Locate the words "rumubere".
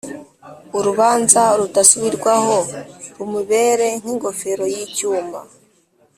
3.17-3.87